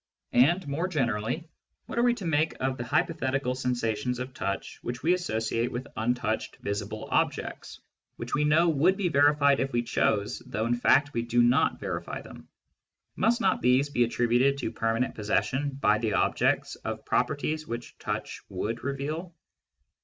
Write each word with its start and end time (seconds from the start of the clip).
And 0.33 0.67
more 0.67 0.87
generally, 0.87 1.47
what 1.85 1.99
are 1.99 2.03
we 2.03 2.15
to 2.15 2.25
make 2.25 2.59
of 2.59 2.75
the 2.75 2.83
hypothetical 2.83 3.53
sensations 3.53 4.17
of 4.17 4.33
touch 4.33 4.79
which 4.81 5.03
we 5.03 5.13
associate 5.13 5.71
with 5.71 5.87
untouched 5.95 6.55
visible 6.59 7.07
objects, 7.11 7.79
which 8.15 8.33
we 8.33 8.43
know 8.43 8.67
would 8.67 8.97
be 8.97 9.09
verified 9.09 9.59
if 9.59 9.71
we 9.71 9.83
chose, 9.83 10.39
though 10.47 10.65
in 10.65 10.73
fact 10.73 11.13
we 11.13 11.21
do 11.21 11.43
not 11.43 11.79
verify 11.79 12.19
them? 12.19 12.47
Must 13.15 13.41
not 13.41 13.61
these 13.61 13.89
be 13.89 14.03
attributed 14.03 14.57
to 14.57 14.71
permanent 14.71 15.13
possession, 15.13 15.69
by 15.79 15.99
the 15.99 16.13
objects, 16.13 16.73
of 16.77 16.97
the 16.97 17.03
properties 17.03 17.67
which 17.67 17.95
touch 17.99 18.41
would 18.49 18.83
reveal 18.83 19.35